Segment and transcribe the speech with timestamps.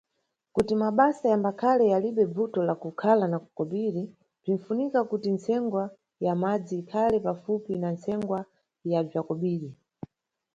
[0.55, 4.03] Kuti mabasa yambakhale yalibe bvuto la kukhala na kobiri,
[4.41, 5.83] bzinʼfunika kuti ntsengwa
[6.25, 8.39] ya madzi ikhale pafupi na ntsengwa
[8.91, 9.69] ya bza kobiri.